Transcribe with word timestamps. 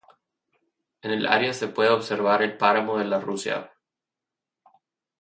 En 1.03 1.11
el 1.11 1.27
área 1.27 1.53
se 1.53 1.67
puede 1.67 1.91
observar 1.91 2.41
el 2.41 2.57
Páramo 2.57 2.97
de 2.97 3.05
la 3.05 3.19
Rusia. 3.19 3.71